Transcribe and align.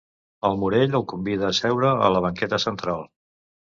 El 0.47 0.55
Morell 0.61 0.95
el 0.99 1.03
convida 1.11 1.47
a 1.49 1.55
seure 1.59 1.93
a 2.07 2.11
la 2.17 2.23
banqueta 2.27 2.63
central. 2.67 3.07